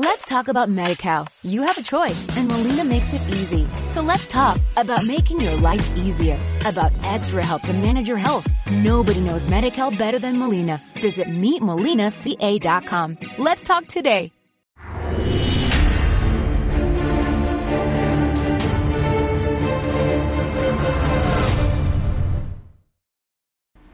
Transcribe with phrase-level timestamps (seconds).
[0.00, 1.26] Let's talk about MediCal.
[1.42, 3.66] You have a choice and Molina makes it easy.
[3.90, 8.46] So let's talk about making your life easier, about extra help to manage your health.
[8.70, 10.80] Nobody knows MediCal better than Molina.
[11.02, 13.18] Visit meetmolinaca.com.
[13.38, 14.30] Let's talk today.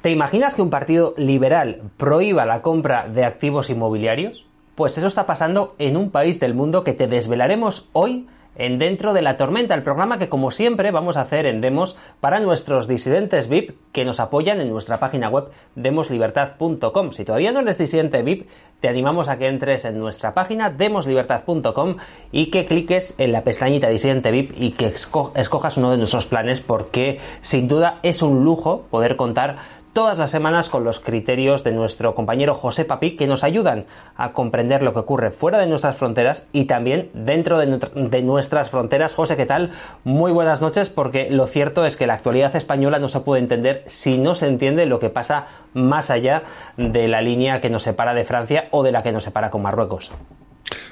[0.00, 4.44] ¿Te imaginas que un partido liberal prohíba la compra de activos inmobiliarios?
[4.82, 8.26] Pues eso está pasando en un país del mundo que te desvelaremos hoy
[8.56, 11.96] en Dentro de la Tormenta, el programa que como siempre vamos a hacer en Demos
[12.18, 17.12] para nuestros disidentes VIP que nos apoyan en nuestra página web demoslibertad.com.
[17.12, 18.48] Si todavía no eres disidente VIP,
[18.80, 21.98] te animamos a que entres en nuestra página demoslibertad.com
[22.32, 26.60] y que cliques en la pestañita disidente VIP y que escojas uno de nuestros planes
[26.60, 31.72] porque sin duda es un lujo poder contar todas las semanas con los criterios de
[31.72, 35.96] nuestro compañero José Papi que nos ayudan a comprender lo que ocurre fuera de nuestras
[35.96, 39.14] fronteras y también dentro de, nuestras fronteras.
[39.14, 39.72] José, ¿qué tal?
[40.04, 43.84] Muy buenas noches porque lo cierto es que la actualidad española no se puede entender
[43.86, 46.44] si no se entiende lo que pasa más allá
[46.76, 49.62] de la línea que nos separa de Francia o de la que nos separa con
[49.62, 50.10] Marruecos.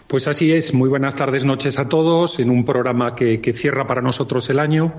[0.09, 0.75] Pues así es.
[0.75, 4.59] Muy buenas tardes, noches a todos en un programa que, que cierra para nosotros el
[4.59, 4.93] año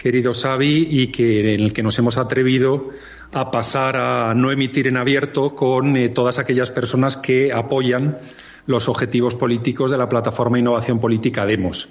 [0.00, 2.88] querido Xavi, y que, en el que nos hemos atrevido
[3.32, 8.18] a pasar a no emitir en abierto con eh, todas aquellas personas que apoyan
[8.66, 11.88] los objetivos políticos de la plataforma Innovación Política Demos.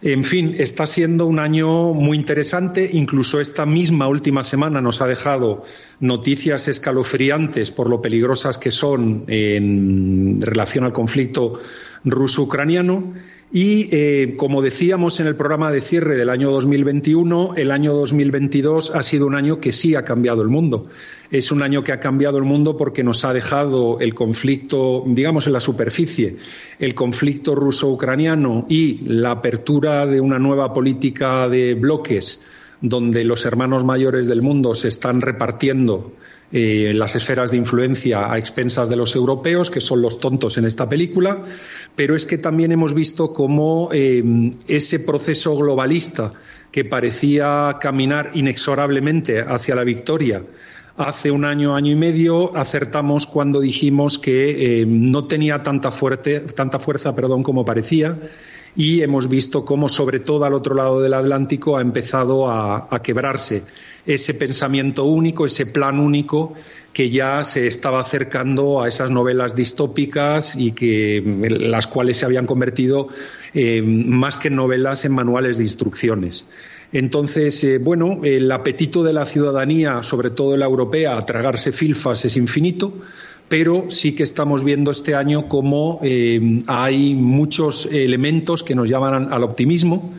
[0.00, 2.88] En fin, está siendo un año muy interesante.
[2.92, 5.64] Incluso esta misma última semana nos ha dejado
[5.98, 11.60] noticias escalofriantes por lo peligrosas que son en relación al conflicto
[12.04, 13.12] ruso-ucraniano.
[13.50, 18.94] Y, eh, como decíamos en el programa de cierre del año 2021, el año 2022
[18.94, 20.88] ha sido un año que sí ha cambiado el mundo.
[21.30, 25.46] Es un año que ha cambiado el mundo porque nos ha dejado el conflicto, digamos,
[25.46, 26.36] en la superficie,
[26.78, 32.42] el conflicto ruso-ucraniano y la apertura de una nueva política de bloques
[32.80, 36.12] donde los hermanos mayores del mundo se están repartiendo
[36.50, 40.64] eh, las esferas de influencia a expensas de los europeos, que son los tontos en
[40.64, 41.44] esta película,
[41.94, 44.22] pero es que también hemos visto cómo eh,
[44.66, 46.32] ese proceso globalista
[46.70, 50.42] que parecía caminar inexorablemente hacia la victoria
[50.96, 56.40] hace un año, año y medio, acertamos cuando dijimos que eh, no tenía tanta, fuerte,
[56.40, 58.18] tanta fuerza perdón, como parecía
[58.78, 63.64] y hemos visto cómo, sobre todo al otro lado del Atlántico, ha empezado a, quebrarse
[64.06, 66.54] ese pensamiento único, ese plan único
[66.92, 72.46] que ya se estaba acercando a esas novelas distópicas y que las cuales se habían
[72.46, 73.08] convertido
[73.52, 76.44] eh, más que en novelas en manuales de instrucciones.
[76.92, 82.24] Entonces, eh, bueno, el apetito de la ciudadanía, sobre todo la europea, a tragarse filfas
[82.24, 82.94] es infinito
[83.48, 89.32] pero sí que estamos viendo este año cómo eh, hay muchos elementos que nos llaman
[89.32, 90.12] al optimismo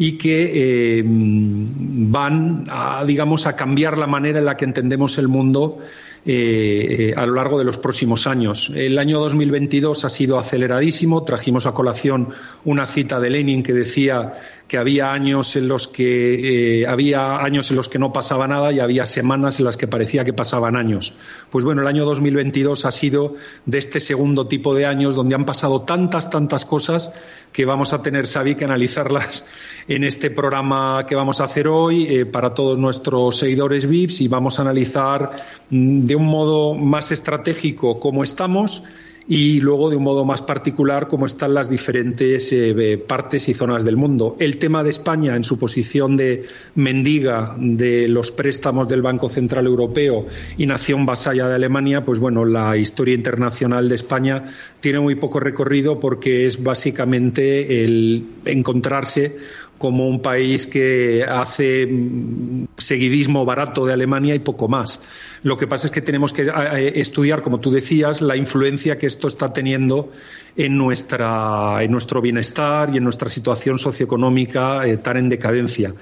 [0.00, 5.26] y que eh, van a, digamos, a cambiar la manera en la que entendemos el
[5.26, 5.78] mundo
[6.24, 8.70] eh, a lo largo de los próximos años.
[8.74, 11.24] El año 2022 ha sido aceleradísimo.
[11.24, 12.28] Trajimos a colación
[12.64, 14.34] una cita de Lenin que decía
[14.68, 18.70] que había años en los que eh, había años en los que no pasaba nada
[18.70, 21.14] y había semanas en las que parecía que pasaban años.
[21.48, 25.46] Pues bueno, el año 2022 ha sido de este segundo tipo de años donde han
[25.46, 27.10] pasado tantas, tantas cosas
[27.50, 29.46] que vamos a tener, Xavi, que analizarlas
[29.88, 34.28] en este programa que vamos a hacer hoy eh, para todos nuestros seguidores VIPs y
[34.28, 35.30] vamos a analizar
[35.70, 38.82] mm, de un modo más estratégico cómo estamos
[39.28, 43.84] y luego de un modo más particular cómo están las diferentes eh, partes y zonas
[43.84, 44.36] del mundo.
[44.38, 49.66] El tema de España en su posición de mendiga de los préstamos del Banco Central
[49.66, 54.44] Europeo y nación vasalla de Alemania, pues bueno, la historia internacional de España
[54.80, 59.36] tiene muy poco recorrido porque es básicamente el encontrarse
[59.78, 65.00] como un país que hace mm, seguidismo barato de Alemania y poco más.
[65.42, 66.50] Lo que pasa es que tenemos que
[66.96, 70.10] estudiar, como tú decías, la influencia que esto está teniendo
[70.56, 75.94] en, nuestra, en nuestro bienestar y en nuestra situación socioeconómica eh, tan en decadencia.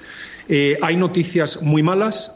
[0.49, 2.35] Eh, hay noticias muy malas,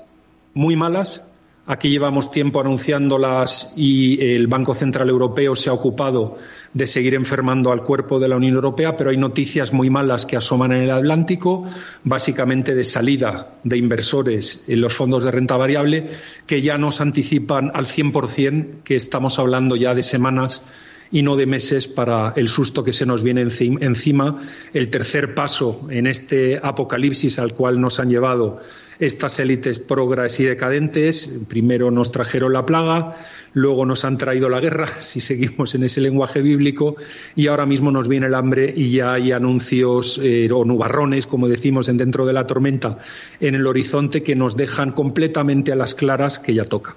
[0.54, 1.31] muy malas,
[1.68, 6.38] Aquí llevamos tiempo anunciándolas y el Banco Central Europeo se ha ocupado
[6.74, 10.36] de seguir enfermando al cuerpo de la Unión Europea, pero hay noticias muy malas que
[10.36, 11.66] asoman en el Atlántico,
[12.04, 16.10] básicamente de salida de inversores en los fondos de renta variable,
[16.48, 20.64] que ya nos anticipan al 100% que estamos hablando ya de semanas
[21.12, 24.42] y no de meses para el susto que se nos viene encima,
[24.74, 28.62] el tercer paso en este apocalipsis al cual nos han llevado
[29.02, 31.34] estas élites progres y decadentes.
[31.50, 33.18] Primero nos trajeron la plaga,
[33.54, 36.96] luego nos han traído la guerra, si seguimos en ese lenguaje bíblico,
[37.36, 41.48] y ahora mismo nos viene el hambre y ya hay anuncios eh, o nubarrones, como
[41.48, 43.00] decimos en dentro de la tormenta,
[43.40, 46.96] en el horizonte que nos dejan completamente a las claras que ya toca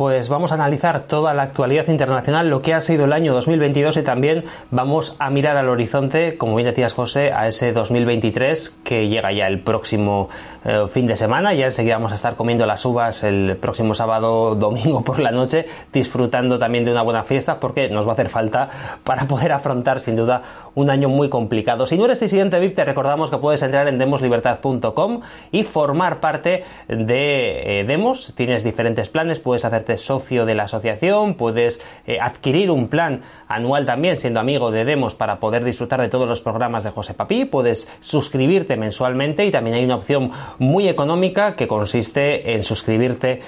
[0.00, 3.98] pues vamos a analizar toda la actualidad internacional, lo que ha sido el año 2022
[3.98, 9.08] y también vamos a mirar al horizonte, como bien decías José, a ese 2023 que
[9.08, 10.30] llega ya el próximo
[10.64, 11.52] eh, fin de semana.
[11.52, 15.66] Ya enseguida vamos a estar comiendo las uvas el próximo sábado, domingo por la noche,
[15.92, 18.70] disfrutando también de una buena fiesta porque nos va a hacer falta
[19.04, 20.40] para poder afrontar sin duda
[20.74, 21.84] un año muy complicado.
[21.84, 25.20] Si no eres disidente VIP, te recordamos que puedes entrar en demoslibertad.com
[25.52, 28.34] y formar parte de eh, Demos.
[28.34, 33.86] Tienes diferentes planes, puedes hacerte socio de la asociación, puedes eh, adquirir un plan anual
[33.86, 37.44] también siendo amigo de Demos para poder disfrutar de todos los programas de José Papí,
[37.44, 43.40] puedes suscribirte mensualmente y también hay una opción muy económica que consiste en suscribirte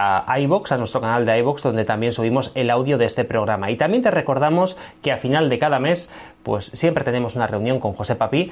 [0.00, 3.68] a iBox, a nuestro canal de iBox, donde también subimos el audio de este programa.
[3.72, 6.08] Y también te recordamos que a final de cada mes
[6.48, 8.50] pues siempre tenemos una reunión con José Papí.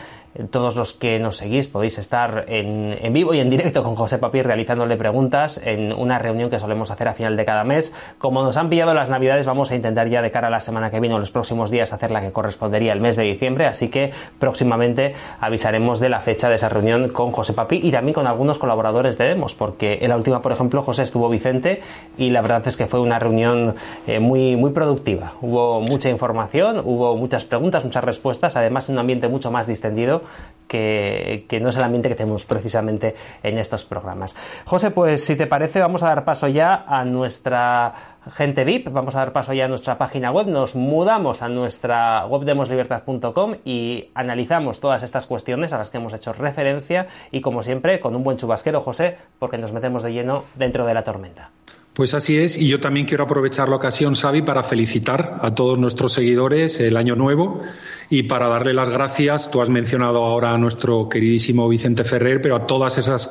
[0.51, 4.43] Todos los que nos seguís podéis estar en, vivo y en directo con José Papí
[4.43, 7.95] realizándole preguntas en una reunión que solemos hacer a final de cada mes.
[8.19, 10.91] Como nos han pillado las navidades, vamos a intentar ya de cara a la semana
[10.91, 13.89] que viene o los próximos días hacer la que correspondería el mes de diciembre, así
[13.89, 18.27] que próximamente avisaremos de la fecha de esa reunión con José Papí y también con
[18.27, 21.81] algunos colaboradores de Demos, porque en la última, por ejemplo, José estuvo Vicente
[22.19, 23.75] y la verdad es que fue una reunión
[24.07, 25.33] eh, muy, muy productiva.
[25.41, 30.23] Hubo mucha información, hubo muchas preguntas, muchas respuestas, además en un ambiente mucho más distendido
[30.69, 34.37] que, no es el ambiente que tenemos precisamente en estos programas.
[34.65, 37.95] José, pues si te parece, vamos a dar paso ya a nuestra
[38.33, 42.27] gente VIP, vamos a dar paso ya a nuestra página web, nos mudamos a nuestra
[42.27, 47.63] web demoslibertad.com y analizamos todas estas cuestiones a las que hemos hecho referencia y como
[47.63, 51.51] siempre con un buen chubasquero, José, porque nos metemos de lleno dentro de la tormenta.
[51.97, 55.79] Pues así es, y yo también quiero aprovechar la ocasión, Xavi, para felicitar a todos
[55.79, 57.63] nuestros seguidores el año nuevo
[58.11, 59.51] y para darle las gracias.
[59.51, 63.31] Tú has mencionado ahora a nuestro queridísimo Vicente Ferrer, pero a todas esas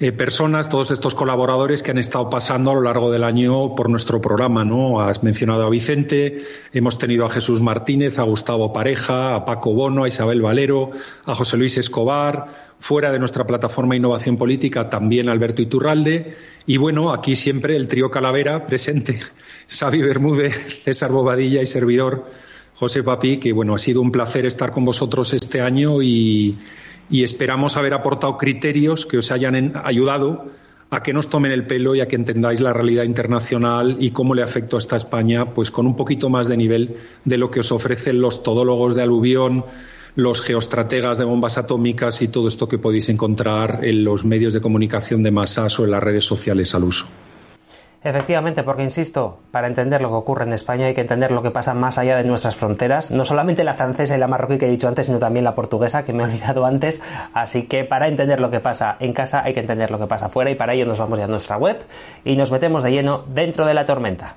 [0.00, 3.90] eh, personas, todos estos colaboradores que han estado pasando a lo largo del año por
[3.90, 5.02] nuestro programa, ¿no?
[5.02, 10.04] Has mencionado a Vicente, hemos tenido a Jesús Martínez, a Gustavo Pareja, a Paco Bono,
[10.04, 10.92] a Isabel Valero,
[11.26, 16.36] a José Luis Escobar, fuera de nuestra plataforma Innovación Política también Alberto Iturralde.
[16.66, 19.18] Y bueno, aquí siempre el trío Calavera presente,
[19.68, 22.26] Xavi Bermúdez, César Bobadilla y servidor
[22.78, 26.58] José Papi, que bueno, ha sido un placer estar con vosotros este año y,
[27.10, 30.46] esperamos haber aportado criterios que os hayan ayudado
[30.90, 34.34] a que nos tomen el pelo y a que entendáis la realidad internacional y cómo
[34.34, 37.60] le afectó a esta España, pues con un poquito más de nivel de lo que
[37.60, 39.64] os ofrecen los todólogos de aluvión,
[40.14, 44.60] los geoestrategas de bombas atómicas y todo esto que podéis encontrar en los medios de
[44.60, 47.06] comunicación de masas o en las redes sociales al uso.
[48.02, 51.50] Efectivamente, porque insisto, para entender lo que ocurre en España hay que entender lo que
[51.50, 54.70] pasa más allá de nuestras fronteras, no solamente la francesa y la marroquí que he
[54.70, 57.02] dicho antes, sino también la portuguesa que me he olvidado antes.
[57.34, 60.26] Así que para entender lo que pasa en casa hay que entender lo que pasa
[60.26, 61.78] afuera y para ello nos vamos ya a nuestra web
[62.24, 64.36] y nos metemos de lleno dentro de la tormenta.